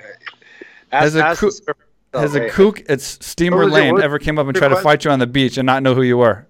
ask, 0.92 1.14
a 1.14 1.24
ask 1.24 1.40
the 1.40 1.50
surfer- 1.52 1.76
Has 2.14 2.36
oh, 2.36 2.42
a 2.42 2.50
kook 2.50 2.88
at 2.88 3.00
Steamer 3.00 3.56
What 3.56 3.64
was 3.66 3.74
it? 3.74 3.76
Lane 3.76 4.00
ever 4.00 4.18
came 4.18 4.38
up 4.38 4.46
and 4.46 4.56
tried 4.56 4.68
to 4.68 4.76
fight 4.76 5.04
you 5.04 5.10
on 5.10 5.18
the 5.18 5.26
beach 5.26 5.58
and 5.58 5.66
not 5.66 5.82
know 5.82 5.94
who 5.94 6.02
you 6.02 6.16
were? 6.16 6.46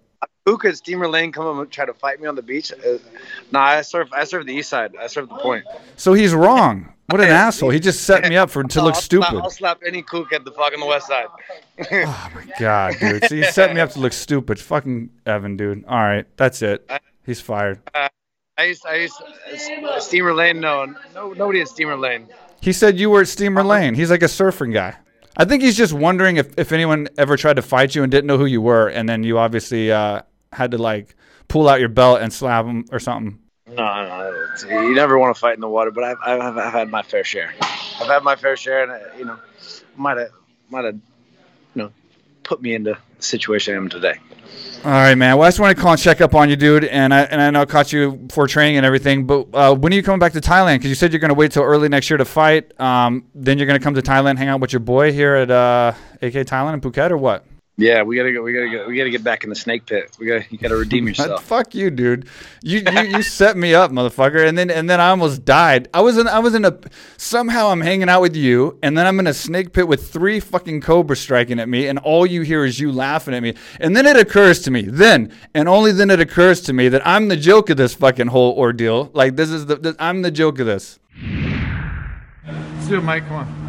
Kook 0.47 0.61
could 0.61 0.77
Steamer 0.77 1.09
Lane 1.09 1.33
come 1.33 1.47
up 1.47 1.57
and 1.57 1.71
try 1.71 1.87
to 1.87 1.95
fight 1.95 2.21
me 2.21 2.27
on 2.27 2.35
the 2.35 2.43
beach? 2.43 2.71
Uh, 2.73 2.99
nah, 3.51 3.63
I 3.63 3.81
serve. 3.81 4.13
I 4.13 4.25
surf 4.25 4.45
the 4.45 4.53
east 4.53 4.69
side. 4.69 4.95
I 5.01 5.07
serve 5.07 5.31
the 5.31 5.37
point. 5.37 5.65
So 5.97 6.13
he's 6.13 6.35
wrong. 6.35 6.93
What 7.07 7.21
an 7.21 7.29
asshole. 7.29 7.71
He 7.71 7.81
just 7.81 8.05
set 8.05 8.29
me 8.29 8.37
up 8.37 8.51
for 8.51 8.63
to 8.63 8.79
I'll 8.79 8.85
look 8.85 8.95
slap- 8.95 9.05
stupid. 9.05 9.43
I'll 9.43 9.51
slap 9.51 9.81
any 9.87 10.03
kook 10.03 10.33
at 10.33 10.45
the 10.45 10.53
fucking 10.53 10.81
the 10.81 10.87
west 10.87 11.07
side. 11.07 11.27
Oh 11.91 12.31
my 12.35 12.45
god, 12.59 12.95
dude. 13.01 13.25
So 13.25 13.35
you 13.35 13.45
set 13.45 13.75
me 13.75 13.81
up 13.81 13.91
to 13.91 14.01
look 14.01 14.13
stupid. 14.13 14.59
Fucking 14.61 15.11
Evan, 15.27 15.57
dude. 15.57 15.85
All 15.87 15.99
right, 15.99 16.27
that's 16.37 16.63
it. 16.63 16.89
He's 17.25 17.41
fired. 17.41 17.81
I 17.95 18.65
used. 18.65 18.87
I 18.87 18.97
used. 18.97 19.21
Uh, 19.21 19.99
Steamer 19.99 20.35
Lane. 20.35 20.61
No, 20.61 20.95
no, 21.15 21.33
nobody 21.33 21.61
at 21.61 21.69
Steamer 21.69 21.97
Lane. 21.97 22.29
He 22.61 22.73
said 22.73 22.99
you 22.99 23.11
were 23.11 23.23
at 23.23 23.29
Steamer 23.29 23.65
Lane. 23.65 23.95
He's 23.95 24.11
like 24.11 24.23
a 24.23 24.27
surfing 24.27 24.73
guy. 24.73 24.97
I 25.37 25.45
think 25.45 25.63
he's 25.63 25.77
just 25.77 25.93
wondering 25.93 26.37
if, 26.37 26.57
if 26.59 26.71
anyone 26.73 27.09
ever 27.19 27.37
tried 27.37 27.57
to 27.57 27.63
fight 27.63 27.95
you 27.95 28.03
and 28.03 28.11
didn't 28.11 28.27
know 28.27 28.39
who 28.39 28.47
you 28.47 28.63
were, 28.63 28.89
and 28.89 29.09
then 29.09 29.25
you 29.25 29.39
obviously 29.39 29.91
uh, 29.91 30.23
had 30.53 30.71
to 30.71 30.79
like 30.79 31.17
pull 31.49 31.69
out 31.69 31.81
your 31.81 31.89
belt 31.89 32.21
and 32.21 32.33
slap 32.33 32.65
him 32.67 32.85
or 32.93 33.01
something. 33.01 33.41
No, 33.67 33.75
no, 33.75 34.83
you 34.83 34.95
never 34.95 35.19
want 35.19 35.35
to 35.35 35.41
fight 35.41 35.55
in 35.55 35.61
the 35.61 35.69
water, 35.69 35.91
but 35.91 36.05
I've, 36.05 36.19
I've, 36.25 36.57
I've 36.57 36.73
had 36.73 36.91
my 36.91 37.03
fair 37.03 37.25
share. 37.25 37.53
I've 37.61 38.07
had 38.07 38.23
my 38.23 38.37
fair 38.37 38.57
share, 38.57 38.85
and 38.85 38.93
uh, 38.93 38.99
you 39.19 39.25
know, 39.25 39.39
might 39.97 40.19
have, 40.19 40.31
might 40.71 40.85
have, 40.85 40.99
put 42.45 42.63
me 42.63 42.75
into 42.75 42.93
the 43.19 43.23
situation 43.23 43.75
I 43.75 43.79
am 43.79 43.89
today. 43.89 44.15
All 44.85 44.91
right, 44.91 45.15
man. 45.15 45.39
Well, 45.39 45.47
I 45.47 45.49
just 45.49 45.61
want 45.61 45.75
to 45.75 45.83
call 45.83 45.93
and 45.93 46.01
check 46.01 46.21
up 46.21 46.35
on 46.35 46.51
you, 46.51 46.57
dude. 46.57 46.85
And 46.85 47.15
I 47.15 47.23
and 47.23 47.41
I 47.41 47.49
know 47.51 47.63
I 47.63 47.65
caught 47.65 47.91
you 47.91 48.27
for 48.31 48.47
training 48.47 48.77
and 48.77 48.85
everything. 48.85 49.27
But 49.27 49.47
uh, 49.55 49.75
when 49.75 49.95
are 49.95 49.97
you 49.97 50.03
coming 50.03 50.19
back 50.19 50.35
to 50.35 50.43
Thailand? 50.43 50.77
Because 50.77 50.91
you 50.91 50.95
said 50.95 51.11
you're 51.11 51.21
going 51.21 51.31
to 51.31 51.35
wait 51.35 51.53
till 51.53 51.63
early 51.63 51.89
next 51.89 52.11
year 52.11 52.19
to 52.19 52.25
fight. 52.27 52.79
Um, 52.79 53.25
then 53.35 53.57
you're 53.57 53.67
going 53.67 53.81
to 53.81 53.83
come 53.83 53.95
to 53.95 54.03
Thailand, 54.03 54.37
hang 54.37 54.49
out 54.49 54.61
with 54.61 54.75
your 54.75 54.81
boy 54.81 55.11
here 55.11 55.37
at 55.37 55.51
uh, 55.51 55.95
AK 56.21 56.35
Thailand 56.35 56.75
in 56.75 56.81
Phuket, 56.83 57.11
or 57.11 57.17
what? 57.17 57.47
Yeah, 57.77 58.03
we 58.05 58.15
gotta 58.15 58.33
go. 58.33 58.41
We 58.41 58.53
gotta 58.53 58.71
go. 58.71 58.87
We 58.87 58.97
gotta 58.97 59.11
get 59.11 59.25
back 59.25 59.43
in 59.43 59.51
the 59.51 59.57
snake 59.57 59.87
pit. 59.87 60.17
We 60.21 60.27
gotta. 60.27 60.45
You 60.49 60.59
gotta 60.59 60.77
redeem 60.77 61.09
yourself. 61.09 61.43
Fuck 61.43 61.75
you, 61.75 61.91
dude. 61.91 62.29
You, 62.63 62.79
you 62.81 63.01
you 63.03 63.23
set 63.23 63.57
me 63.57 63.75
up, 63.75 63.91
motherfucker. 63.91 64.47
And 64.47 64.57
then 64.57 64.71
and 64.71 64.89
then 64.89 65.01
I 65.01 65.09
almost 65.09 65.45
died. 65.45 65.89
I 65.93 66.01
was 66.01 66.17
in 66.17 66.29
I 66.29 66.39
was 66.39 66.55
in 66.55 66.65
a 66.65 66.79
somehow 67.17 67.71
I'm 67.71 67.81
hanging 67.81 68.09
out 68.09 68.21
with 68.21 68.37
you, 68.37 68.79
and 68.81 68.97
then 68.97 69.07
I'm 69.09 69.19
in 69.19 69.27
a 69.27 69.35
snake 69.35 69.73
pit 69.73 69.89
with 69.89 70.09
three 70.09 70.39
fucking 70.39 70.83
cobras 70.83 71.19
striking 71.21 71.59
at 71.59 71.69
me, 71.69 71.89
and 71.89 71.99
all 71.99 72.25
you 72.25 72.43
hear 72.43 72.65
is 72.65 72.79
you 72.79 72.93
laughing 72.93 73.35
at 73.35 73.43
me. 73.43 73.55
And 73.81 73.97
then 73.97 74.07
it 74.07 74.17
occurs 74.17 74.61
to 74.63 74.71
me, 74.71 74.83
then 74.83 75.33
and 75.53 75.69
only 75.69 75.91
then 75.91 76.11
it 76.11 76.21
occurs 76.21 76.61
to 76.63 76.73
me 76.73 76.89
that 76.91 77.05
I'm 77.05 77.27
the 77.27 77.37
joke 77.37 77.71
of 77.71 77.77
this 77.77 77.93
fucking 77.95 78.29
whole 78.29 78.53
ordeal. 78.57 79.11
Like 79.15 79.35
this 79.35 79.51
is 79.51 79.67
the, 79.67 79.75
the 79.77 79.97
I'm 79.99 80.23
the 80.23 80.31
joke 80.31 80.61
of 80.61 80.67
this. 80.67 81.01
Let's 82.47 82.87
do 82.87 82.99
it, 82.99 83.03
Mike. 83.03 83.27
Come 83.27 83.37
on. 83.37 83.64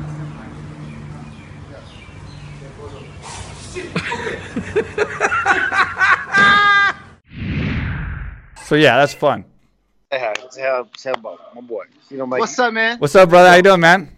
So 8.66 8.74
yeah, 8.75 8.98
that's 8.98 9.14
fun. 9.14 9.46
Say 10.12 10.20
hi. 10.20 10.34
Say 10.50 10.62
hi. 10.64 10.84
Say 10.98 11.14
my 11.22 11.62
boy. 11.62 11.84
You 12.10 12.18
know, 12.18 12.25
Mike. 12.25 12.40
What's 12.40 12.58
up, 12.58 12.74
man? 12.74 12.98
What's 12.98 13.16
up, 13.16 13.30
brother? 13.30 13.50
How 13.50 13.56
you 13.56 13.62
doing, 13.62 13.80
man? 13.80 14.12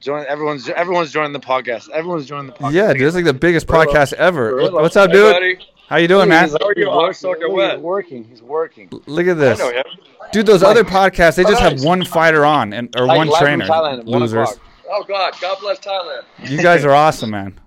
Join. 0.00 0.26
Everyone's 0.26 0.68
everyone's 0.68 1.12
joining 1.12 1.32
the 1.32 1.38
podcast. 1.38 1.88
Everyone's 1.90 2.26
joining 2.26 2.46
the 2.46 2.52
podcast. 2.54 2.72
Yeah, 2.72 2.92
dude, 2.92 3.02
it's 3.02 3.14
like 3.14 3.24
the 3.24 3.32
biggest 3.32 3.68
podcast 3.68 4.12
ever. 4.14 4.50
Gorilla. 4.50 4.82
What's 4.82 4.96
up, 4.96 5.12
dude? 5.12 5.32
buddy. 5.32 5.58
How 5.86 5.98
you 5.98 6.08
doing, 6.08 6.28
man? 6.28 6.44
He's, 6.44 6.52
How 6.60 6.66
are 6.66 6.74
you? 6.76 7.06
he's, 7.06 7.18
Soaker 7.18 7.48
working. 7.48 7.54
wet. 7.56 7.74
he's 7.76 7.82
working. 7.82 8.24
He's 8.24 8.42
working. 8.42 8.88
Look 9.06 9.26
at 9.26 9.32
I 9.32 9.34
this. 9.34 9.58
know 9.60 9.70
him. 9.70 9.84
Dude, 10.32 10.46
those 10.46 10.62
other 10.64 10.82
podcasts, 10.82 11.36
they 11.36 11.44
just 11.44 11.60
have 11.60 11.84
one 11.84 12.04
fighter 12.04 12.44
on 12.44 12.72
and 12.72 12.92
or 12.98 13.06
Like, 13.06 13.18
one 13.18 13.30
trainer. 13.38 13.66
Thailand 13.66 14.06
Losers. 14.06 14.50
o'clock. 14.50 14.66
Oh 14.90 15.04
God, 15.06 15.34
God 15.40 15.58
bless 15.60 15.78
Thailand. 15.78 16.22
You 16.50 16.60
guys 16.60 16.84
are 16.84 16.92
awesome, 16.92 17.30
man. 17.30 17.60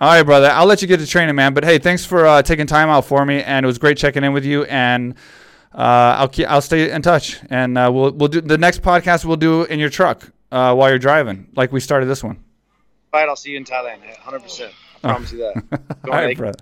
All 0.00 0.08
right, 0.08 0.22
brother. 0.22 0.48
I'll 0.50 0.66
let 0.66 0.80
you 0.80 0.86
get 0.86 1.00
to 1.00 1.06
training, 1.06 1.34
man. 1.34 1.54
But 1.54 1.64
hey, 1.64 1.78
thanks 1.78 2.04
for 2.04 2.24
uh, 2.24 2.42
taking 2.42 2.66
time 2.66 2.88
out 2.88 3.04
for 3.04 3.24
me, 3.26 3.42
and 3.42 3.64
it 3.64 3.66
was 3.66 3.78
great 3.78 3.96
checking 3.96 4.22
in 4.22 4.32
with 4.32 4.44
you. 4.44 4.62
And 4.64 5.14
uh, 5.74 6.16
I'll 6.18 6.28
keep, 6.28 6.48
I'll 6.48 6.60
stay 6.62 6.90
in 6.92 7.02
touch, 7.02 7.40
and 7.50 7.76
uh, 7.76 7.90
we'll 7.92 8.12
we'll 8.12 8.28
do 8.28 8.40
the 8.40 8.58
next 8.58 8.82
podcast. 8.82 9.24
We'll 9.24 9.36
do 9.36 9.64
in 9.64 9.80
your 9.80 9.90
truck 9.90 10.30
uh, 10.52 10.72
while 10.74 10.88
you're 10.88 11.00
driving, 11.00 11.48
like 11.56 11.72
we 11.72 11.80
started 11.80 12.06
this 12.06 12.22
one. 12.22 12.36
All 13.12 13.20
right, 13.20 13.28
I'll 13.28 13.34
see 13.36 13.50
you 13.50 13.56
in 13.56 13.64
Thailand. 13.64 14.00
100. 14.00 14.40
percent 14.40 14.72
I 15.02 15.08
promise 15.10 15.32
you 15.32 15.38
that. 15.38 15.80
All 16.04 16.10
right, 16.10 16.36
brother. 16.36 16.58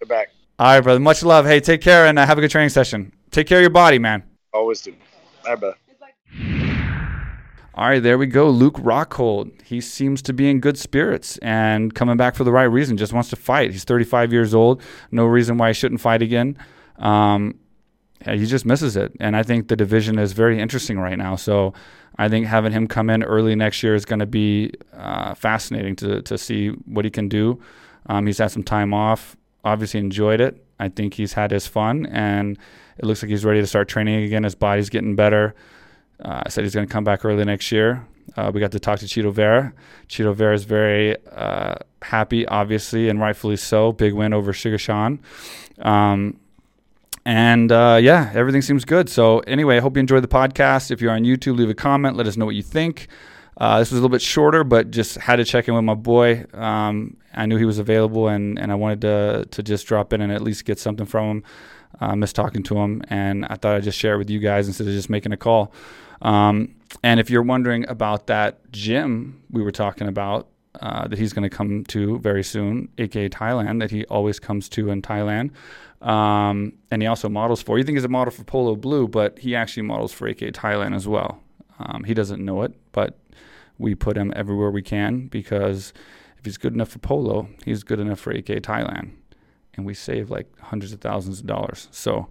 it 0.00 0.08
back. 0.08 0.30
All 0.58 0.66
right, 0.66 0.80
brother. 0.80 0.98
Much 0.98 1.22
love. 1.22 1.46
Hey, 1.46 1.60
take 1.60 1.80
care 1.80 2.06
and 2.06 2.18
uh, 2.18 2.26
have 2.26 2.38
a 2.38 2.40
good 2.40 2.50
training 2.50 2.70
session. 2.70 3.12
Take 3.30 3.46
care 3.46 3.58
of 3.58 3.62
your 3.62 3.70
body, 3.70 4.00
man. 4.00 4.24
Always 4.52 4.80
do. 4.80 4.94
All 5.44 5.54
right, 5.54 5.60
brother. 5.60 6.57
All 7.78 7.88
right, 7.88 8.02
there 8.02 8.18
we 8.18 8.26
go. 8.26 8.50
Luke 8.50 8.74
Rockhold. 8.74 9.62
He 9.62 9.80
seems 9.80 10.20
to 10.22 10.32
be 10.32 10.50
in 10.50 10.58
good 10.58 10.76
spirits 10.76 11.38
and 11.38 11.94
coming 11.94 12.16
back 12.16 12.34
for 12.34 12.42
the 12.42 12.50
right 12.50 12.64
reason. 12.64 12.96
Just 12.96 13.12
wants 13.12 13.30
to 13.30 13.36
fight. 13.36 13.70
He's 13.70 13.84
35 13.84 14.32
years 14.32 14.52
old. 14.52 14.82
No 15.12 15.26
reason 15.26 15.58
why 15.58 15.68
he 15.68 15.74
shouldn't 15.74 16.00
fight 16.00 16.20
again. 16.20 16.58
Um, 16.96 17.56
he 18.24 18.46
just 18.46 18.66
misses 18.66 18.96
it. 18.96 19.12
And 19.20 19.36
I 19.36 19.44
think 19.44 19.68
the 19.68 19.76
division 19.76 20.18
is 20.18 20.32
very 20.32 20.58
interesting 20.58 20.98
right 20.98 21.16
now. 21.16 21.36
So 21.36 21.72
I 22.16 22.28
think 22.28 22.46
having 22.46 22.72
him 22.72 22.88
come 22.88 23.08
in 23.10 23.22
early 23.22 23.54
next 23.54 23.80
year 23.84 23.94
is 23.94 24.04
going 24.04 24.18
to 24.18 24.26
be 24.26 24.72
uh, 24.92 25.34
fascinating 25.34 25.94
to, 25.96 26.20
to 26.22 26.36
see 26.36 26.70
what 26.70 27.04
he 27.04 27.12
can 27.12 27.28
do. 27.28 27.60
Um, 28.06 28.26
he's 28.26 28.38
had 28.38 28.50
some 28.50 28.64
time 28.64 28.92
off, 28.92 29.36
obviously 29.62 30.00
enjoyed 30.00 30.40
it. 30.40 30.66
I 30.80 30.88
think 30.88 31.14
he's 31.14 31.34
had 31.34 31.52
his 31.52 31.68
fun, 31.68 32.06
and 32.06 32.58
it 32.96 33.04
looks 33.04 33.22
like 33.22 33.30
he's 33.30 33.44
ready 33.44 33.60
to 33.60 33.68
start 33.68 33.86
training 33.86 34.24
again. 34.24 34.42
His 34.42 34.56
body's 34.56 34.90
getting 34.90 35.14
better. 35.14 35.54
Uh, 36.22 36.42
I 36.46 36.48
said 36.48 36.64
he's 36.64 36.74
going 36.74 36.86
to 36.86 36.92
come 36.92 37.04
back 37.04 37.24
early 37.24 37.44
next 37.44 37.70
year. 37.72 38.06
Uh, 38.36 38.50
we 38.52 38.60
got 38.60 38.72
to 38.72 38.80
talk 38.80 38.98
to 39.00 39.06
Chito 39.06 39.32
Vera. 39.32 39.72
Chito 40.08 40.34
Vera 40.34 40.54
is 40.54 40.64
very 40.64 41.16
uh, 41.32 41.76
happy, 42.02 42.46
obviously, 42.46 43.08
and 43.08 43.20
rightfully 43.20 43.56
so. 43.56 43.92
Big 43.92 44.12
win 44.12 44.32
over 44.32 44.52
Sugar 44.52 44.78
Sean. 44.78 45.20
Um, 45.80 46.38
and 47.24 47.70
uh, 47.70 47.98
yeah, 48.00 48.30
everything 48.34 48.62
seems 48.62 48.84
good. 48.84 49.08
So, 49.08 49.40
anyway, 49.40 49.76
I 49.76 49.80
hope 49.80 49.96
you 49.96 50.00
enjoyed 50.00 50.24
the 50.24 50.28
podcast. 50.28 50.90
If 50.90 51.00
you're 51.00 51.12
on 51.12 51.24
YouTube, 51.24 51.56
leave 51.56 51.70
a 51.70 51.74
comment. 51.74 52.16
Let 52.16 52.26
us 52.26 52.36
know 52.36 52.46
what 52.46 52.54
you 52.54 52.62
think. 52.62 53.08
Uh, 53.56 53.80
this 53.80 53.90
was 53.90 53.98
a 53.98 54.02
little 54.02 54.08
bit 54.08 54.22
shorter, 54.22 54.62
but 54.62 54.90
just 54.90 55.16
had 55.16 55.36
to 55.36 55.44
check 55.44 55.66
in 55.66 55.74
with 55.74 55.84
my 55.84 55.94
boy. 55.94 56.44
Um, 56.54 57.16
I 57.34 57.46
knew 57.46 57.56
he 57.56 57.64
was 57.64 57.78
available, 57.78 58.28
and, 58.28 58.58
and 58.58 58.70
I 58.70 58.76
wanted 58.76 59.00
to, 59.02 59.46
to 59.50 59.62
just 59.62 59.86
drop 59.86 60.12
in 60.12 60.20
and 60.20 60.32
at 60.32 60.42
least 60.42 60.64
get 60.64 60.78
something 60.78 61.06
from 61.06 61.28
him. 61.28 61.44
I 62.00 62.14
miss 62.14 62.32
talking 62.32 62.62
to 62.64 62.78
him, 62.78 63.02
and 63.08 63.44
I 63.46 63.56
thought 63.56 63.74
I'd 63.74 63.82
just 63.82 63.98
share 63.98 64.14
it 64.14 64.18
with 64.18 64.30
you 64.30 64.38
guys 64.38 64.66
instead 64.68 64.86
of 64.86 64.92
just 64.92 65.10
making 65.10 65.32
a 65.32 65.36
call. 65.36 65.72
Um, 66.22 66.74
and 67.02 67.20
if 67.20 67.30
you're 67.30 67.42
wondering 67.42 67.88
about 67.88 68.26
that 68.28 68.70
gym 68.72 69.42
we 69.50 69.62
were 69.62 69.72
talking 69.72 70.08
about, 70.08 70.48
uh, 70.80 71.08
that 71.08 71.18
he's 71.18 71.32
going 71.32 71.48
to 71.48 71.54
come 71.54 71.84
to 71.84 72.18
very 72.20 72.44
soon, 72.44 72.88
aka 72.98 73.28
Thailand, 73.28 73.80
that 73.80 73.90
he 73.90 74.04
always 74.06 74.38
comes 74.38 74.68
to 74.70 74.90
in 74.90 75.02
Thailand. 75.02 75.50
Um, 76.00 76.74
and 76.90 77.02
he 77.02 77.08
also 77.08 77.28
models 77.28 77.62
for. 77.62 77.78
You 77.78 77.84
think 77.84 77.96
he's 77.96 78.04
a 78.04 78.08
model 78.08 78.30
for 78.30 78.44
Polo 78.44 78.76
Blue, 78.76 79.08
but 79.08 79.38
he 79.38 79.56
actually 79.56 79.82
models 79.82 80.12
for 80.12 80.28
aka 80.28 80.52
Thailand 80.52 80.94
as 80.94 81.08
well. 81.08 81.42
Um, 81.80 82.04
he 82.04 82.14
doesn't 82.14 82.44
know 82.44 82.62
it, 82.62 82.74
but 82.92 83.18
we 83.78 83.94
put 83.94 84.16
him 84.16 84.32
everywhere 84.36 84.70
we 84.70 84.82
can 84.82 85.26
because 85.26 85.92
if 86.38 86.44
he's 86.44 86.58
good 86.58 86.74
enough 86.74 86.88
for 86.88 86.98
Polo, 86.98 87.48
he's 87.64 87.82
good 87.82 88.00
enough 88.00 88.20
for 88.20 88.32
AK 88.32 88.46
Thailand. 88.46 89.12
And 89.74 89.86
we 89.86 89.94
save 89.94 90.30
like 90.30 90.46
hundreds 90.58 90.92
of 90.92 91.00
thousands 91.00 91.40
of 91.40 91.46
dollars. 91.46 91.88
So, 91.90 92.28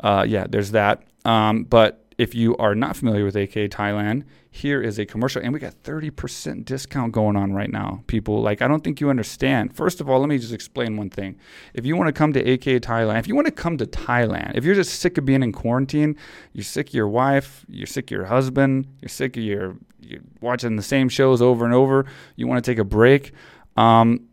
uh, 0.00 0.24
yeah, 0.28 0.46
there's 0.48 0.72
that. 0.72 1.02
Um, 1.24 1.64
but 1.64 2.04
if 2.20 2.34
you 2.34 2.54
are 2.58 2.74
not 2.74 2.96
familiar 2.96 3.24
with 3.24 3.34
AK 3.34 3.70
Thailand, 3.70 4.24
here 4.50 4.82
is 4.82 4.98
a 4.98 5.06
commercial, 5.06 5.40
and 5.40 5.54
we 5.54 5.58
got 5.58 5.80
30% 5.84 6.64
discount 6.64 7.12
going 7.12 7.34
on 7.34 7.54
right 7.54 7.70
now. 7.70 8.02
People, 8.08 8.42
like, 8.42 8.60
I 8.60 8.68
don't 8.68 8.84
think 8.84 9.00
you 9.00 9.08
understand. 9.08 9.74
First 9.74 10.02
of 10.02 10.10
all, 10.10 10.20
let 10.20 10.28
me 10.28 10.36
just 10.36 10.52
explain 10.52 10.98
one 10.98 11.08
thing. 11.08 11.38
If 11.72 11.86
you 11.86 11.96
want 11.96 12.08
to 12.08 12.12
come 12.12 12.34
to 12.34 12.40
AK 12.40 12.82
Thailand, 12.82 13.20
if 13.20 13.28
you 13.28 13.34
want 13.34 13.46
to 13.46 13.52
come 13.52 13.78
to 13.78 13.86
Thailand, 13.86 14.56
if 14.56 14.64
you're 14.64 14.74
just 14.74 15.00
sick 15.00 15.16
of 15.16 15.24
being 15.24 15.42
in 15.42 15.52
quarantine, 15.52 16.14
you're 16.52 16.64
sick 16.64 16.88
of 16.88 16.94
your 16.94 17.08
wife, 17.08 17.64
you're 17.68 17.86
sick 17.86 18.08
of 18.08 18.10
your 18.10 18.26
husband, 18.26 18.86
you're 19.00 19.08
sick 19.08 19.38
of 19.38 19.42
your 19.42 19.76
you're 20.00 20.20
watching 20.42 20.76
the 20.76 20.82
same 20.82 21.08
shows 21.08 21.40
over 21.40 21.64
and 21.64 21.72
over, 21.72 22.04
you 22.36 22.46
want 22.46 22.62
to 22.62 22.70
take 22.70 22.78
a 22.78 22.84
break, 22.84 23.32
um, 23.76 24.26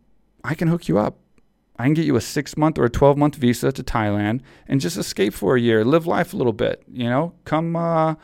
I 0.43 0.55
can 0.55 0.67
hook 0.67 0.87
you 0.87 0.97
up. 0.97 1.19
I 1.79 1.83
can 1.83 1.93
get 1.93 2.05
you 2.05 2.15
a 2.15 2.21
six 2.21 2.57
month 2.57 2.77
or 2.77 2.85
a 2.85 2.89
12 2.89 3.17
month 3.17 3.35
visa 3.35 3.71
to 3.71 3.83
Thailand 3.83 4.41
and 4.67 4.81
just 4.81 4.97
escape 4.97 5.33
for 5.33 5.55
a 5.55 5.61
year, 5.61 5.85
live 5.85 6.07
life 6.07 6.33
a 6.33 6.37
little 6.37 6.53
bit, 6.53 6.83
you 6.91 7.09
know, 7.09 7.33
come, 7.45 7.75
uh, 7.75 8.15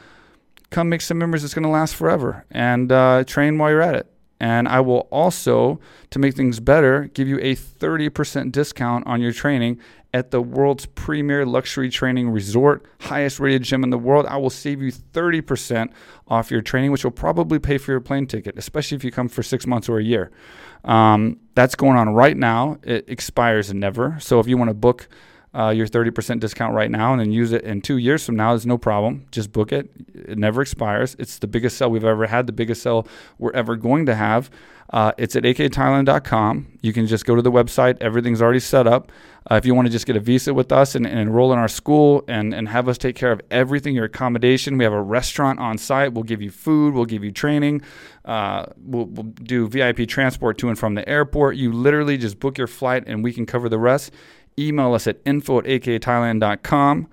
come 0.69 0.89
make 0.89 1.01
some 1.01 1.17
memories 1.19 1.43
that's 1.43 1.53
going 1.53 1.63
to 1.63 1.69
last 1.69 1.95
forever 1.95 2.45
and 2.49 2.91
uh, 2.91 3.23
train 3.25 3.57
while 3.57 3.69
you're 3.69 3.81
at 3.81 3.95
it. 3.95 4.07
And 4.39 4.67
I 4.67 4.81
will 4.81 5.07
also, 5.11 5.79
to 6.09 6.19
make 6.19 6.35
things 6.35 6.59
better, 6.59 7.05
give 7.13 7.27
you 7.27 7.37
a 7.39 7.55
30% 7.55 8.51
discount 8.51 9.07
on 9.07 9.21
your 9.21 9.31
training 9.31 9.79
at 10.13 10.29
the 10.31 10.41
world's 10.41 10.85
premier 10.85 11.45
luxury 11.45 11.89
training 11.89 12.29
resort, 12.29 12.85
highest 13.01 13.39
rated 13.39 13.63
gym 13.63 13.83
in 13.83 13.89
the 13.89 13.97
world. 13.97 14.25
I 14.27 14.37
will 14.37 14.51
save 14.51 14.81
you 14.81 14.91
30% 14.91 15.91
off 16.27 16.51
your 16.51 16.61
training, 16.61 16.91
which 16.91 17.03
will 17.03 17.11
probably 17.11 17.57
pay 17.57 17.77
for 17.77 17.91
your 17.91 18.01
plane 18.01 18.27
ticket, 18.27 18.57
especially 18.57 18.95
if 18.95 19.03
you 19.03 19.11
come 19.11 19.27
for 19.27 19.41
six 19.41 19.65
months 19.65 19.89
or 19.89 19.97
a 19.97 20.03
year. 20.03 20.31
Um, 20.83 21.39
that's 21.55 21.75
going 21.75 21.97
on 21.97 22.09
right 22.09 22.37
now. 22.37 22.77
It 22.83 23.05
expires 23.07 23.73
never. 23.73 24.17
So 24.19 24.39
if 24.39 24.47
you 24.47 24.57
want 24.57 24.69
to 24.69 24.75
book 24.75 25.07
uh, 25.53 25.69
your 25.69 25.87
30% 25.87 26.39
discount 26.39 26.73
right 26.73 26.89
now 26.89 27.11
and 27.11 27.21
then 27.21 27.31
use 27.31 27.51
it 27.51 27.63
in 27.63 27.81
two 27.81 27.97
years 27.97 28.25
from 28.25 28.35
now, 28.35 28.49
there's 28.49 28.65
no 28.65 28.77
problem. 28.77 29.25
Just 29.31 29.51
book 29.51 29.71
it. 29.71 29.89
It 30.13 30.37
never 30.37 30.61
expires. 30.61 31.15
It's 31.19 31.37
the 31.39 31.47
biggest 31.47 31.77
sale 31.77 31.91
we've 31.91 32.03
ever 32.03 32.25
had, 32.27 32.47
the 32.47 32.53
biggest 32.53 32.81
sale 32.81 33.07
we're 33.37 33.51
ever 33.51 33.75
going 33.75 34.05
to 34.07 34.15
have. 34.15 34.49
Uh, 34.91 35.11
it's 35.17 35.35
at 35.35 35.43
akthailand.com. 35.43 36.77
You 36.81 36.93
can 36.93 37.07
just 37.07 37.25
go 37.25 37.35
to 37.35 37.41
the 37.41 37.51
website. 37.51 37.97
Everything's 37.99 38.41
already 38.41 38.59
set 38.59 38.85
up. 38.85 39.11
Uh, 39.49 39.55
if 39.55 39.65
you 39.65 39.73
want 39.73 39.87
to 39.87 39.91
just 39.91 40.05
get 40.05 40.15
a 40.15 40.19
visa 40.19 40.53
with 40.53 40.71
us 40.71 40.95
and, 40.95 41.05
and 41.05 41.19
enroll 41.19 41.51
in 41.51 41.59
our 41.59 41.67
school 41.67 42.23
and, 42.27 42.53
and 42.53 42.69
have 42.69 42.87
us 42.87 42.97
take 42.97 43.15
care 43.15 43.31
of 43.31 43.41
everything, 43.49 43.95
your 43.95 44.05
accommodation, 44.05 44.77
we 44.77 44.83
have 44.83 44.93
a 44.93 45.01
restaurant 45.01 45.59
on 45.59 45.77
site. 45.77 46.13
We'll 46.13 46.23
give 46.23 46.41
you 46.41 46.51
food. 46.51 46.93
We'll 46.93 47.05
give 47.05 47.23
you 47.23 47.31
training. 47.31 47.81
Uh, 48.23 48.67
we'll, 48.77 49.05
we'll 49.05 49.23
do 49.23 49.67
VIP 49.67 50.07
transport 50.07 50.57
to 50.59 50.69
and 50.69 50.77
from 50.77 50.93
the 50.93 51.07
airport. 51.09 51.57
You 51.57 51.73
literally 51.73 52.17
just 52.17 52.39
book 52.39 52.57
your 52.57 52.67
flight 52.67 53.03
and 53.07 53.23
we 53.23 53.33
can 53.33 53.45
cover 53.45 53.69
the 53.69 53.79
rest. 53.79 54.11
Email 54.57 54.93
us 54.93 55.07
at 55.07 55.19
info 55.25 55.59
at 55.59 55.65
akthailand.com. 55.65 57.07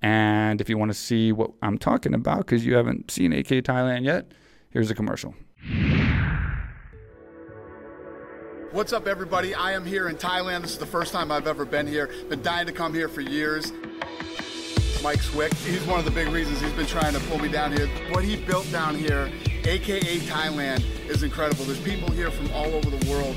And 0.00 0.60
if 0.60 0.68
you 0.68 0.78
want 0.78 0.90
to 0.90 0.96
see 0.96 1.32
what 1.32 1.50
I'm 1.62 1.76
talking 1.78 2.14
about, 2.14 2.38
because 2.38 2.64
you 2.64 2.74
haven't 2.76 3.10
seen 3.10 3.32
AK 3.32 3.48
Thailand 3.64 4.04
yet, 4.04 4.32
here's 4.70 4.90
a 4.90 4.94
commercial. 4.94 5.34
What's 8.70 8.92
up, 8.92 9.06
everybody? 9.06 9.54
I 9.54 9.72
am 9.72 9.84
here 9.84 10.08
in 10.08 10.16
Thailand. 10.16 10.62
This 10.62 10.72
is 10.72 10.78
the 10.78 10.86
first 10.86 11.12
time 11.12 11.32
I've 11.32 11.46
ever 11.46 11.64
been 11.64 11.86
here. 11.86 12.10
Been 12.28 12.42
dying 12.42 12.66
to 12.66 12.72
come 12.72 12.94
here 12.94 13.08
for 13.08 13.22
years. 13.22 13.72
Mike 15.02 15.22
Swick. 15.22 15.54
He's 15.54 15.82
one 15.84 15.98
of 15.98 16.04
the 16.04 16.10
big 16.10 16.28
reasons 16.28 16.60
he's 16.60 16.72
been 16.72 16.86
trying 16.86 17.14
to 17.14 17.20
pull 17.20 17.38
me 17.38 17.48
down 17.48 17.72
here. 17.72 17.86
What 18.10 18.24
he 18.24 18.36
built 18.36 18.70
down 18.70 18.94
here, 18.94 19.30
aka 19.64 20.18
Thailand, 20.18 20.84
is 21.08 21.22
incredible. 21.22 21.64
There's 21.64 21.80
people 21.80 22.10
here 22.10 22.30
from 22.30 22.50
all 22.52 22.66
over 22.66 22.90
the 22.90 23.10
world. 23.10 23.36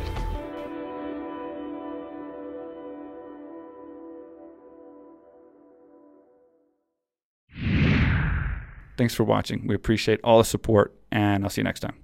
Thanks 8.97 9.13
for 9.13 9.23
watching. 9.23 9.67
We 9.67 9.75
appreciate 9.75 10.19
all 10.23 10.37
the 10.37 10.43
support, 10.43 10.93
and 11.11 11.43
I'll 11.43 11.49
see 11.49 11.61
you 11.61 11.65
next 11.65 11.79
time. 11.79 11.95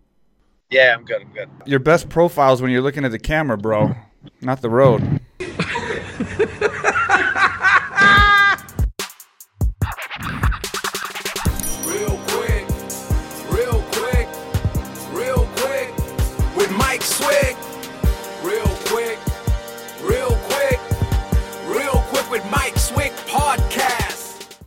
Yeah, 0.69 0.95
I'm 0.97 1.05
good. 1.05 1.21
I'm 1.21 1.31
good. 1.33 1.49
Your 1.65 1.79
best 1.79 2.09
profiles 2.09 2.61
when 2.61 2.71
you're 2.71 2.81
looking 2.81 3.05
at 3.05 3.11
the 3.11 3.19
camera, 3.19 3.57
bro, 3.57 3.95
not 4.41 4.61
the 4.61 4.69
road. 4.69 5.21